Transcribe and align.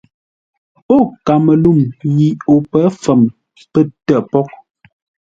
O 0.95 0.97
kaməluŋ 1.27 1.79
yi 2.17 2.27
o 2.53 2.55
pə̌ 2.71 2.81
fəm 3.01 3.21
pətə́ 3.71 4.19
pôghʼ. 4.31 4.51